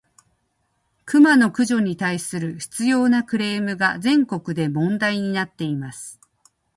[1.05, 6.19] クマの駆除に対する執拗（しつよう）なクレームが、全国で問題になっています。